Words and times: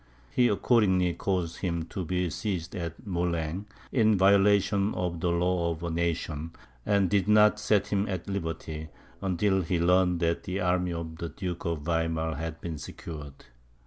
He 0.31 0.47
accordingly 0.47 1.13
caused 1.13 1.57
him 1.59 1.83
to 1.89 2.03
be 2.03 2.31
seized 2.31 2.75
at 2.75 3.05
Moulin, 3.05 3.67
in 3.91 4.17
violation 4.17 4.95
of 4.95 5.19
the 5.19 5.29
law 5.29 5.69
of 5.69 5.93
nations, 5.93 6.53
and 6.87 7.07
did 7.07 7.27
not 7.27 7.59
set 7.59 7.89
him 7.89 8.07
at 8.09 8.27
liberty, 8.27 8.89
until 9.21 9.61
he 9.61 9.79
learned 9.79 10.19
that 10.21 10.45
the 10.45 10.59
army 10.59 10.91
of 10.91 11.17
the 11.17 11.29
Duke 11.29 11.65
of 11.65 11.81
Weimar 11.81 12.33
had 12.37 12.59
been 12.61 12.79
secured. 12.79 13.45